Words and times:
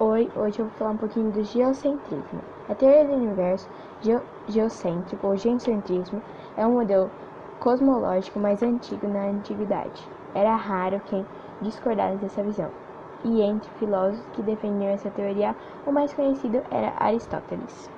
Oi, 0.00 0.30
hoje 0.36 0.60
eu 0.60 0.66
vou 0.66 0.74
falar 0.76 0.92
um 0.92 0.96
pouquinho 0.96 1.32
do 1.32 1.42
geocentrismo. 1.42 2.40
A 2.68 2.74
teoria 2.76 3.04
do 3.04 3.14
universo 3.14 3.68
ge 4.00 4.12
geocêntrico 4.46 5.26
ou 5.26 5.36
geocentrismo 5.36 6.22
é 6.56 6.64
um 6.64 6.74
modelo 6.74 7.10
cosmológico 7.58 8.38
mais 8.38 8.62
antigo 8.62 9.08
na 9.08 9.26
antiguidade. 9.26 10.08
Era 10.32 10.54
raro 10.54 11.00
quem 11.00 11.26
discordasse 11.60 12.16
dessa 12.18 12.44
visão. 12.44 12.70
E 13.24 13.42
entre 13.42 13.68
filósofos 13.72 14.30
que 14.30 14.40
defendiam 14.40 14.92
essa 14.92 15.10
teoria, 15.10 15.56
o 15.84 15.90
mais 15.90 16.14
conhecido 16.14 16.62
era 16.70 16.94
Aristóteles. 16.96 17.90